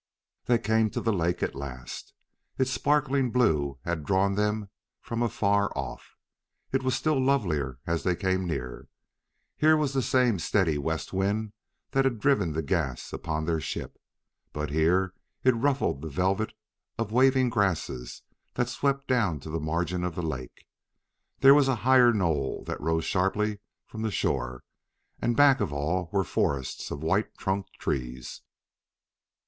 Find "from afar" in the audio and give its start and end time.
4.99-5.71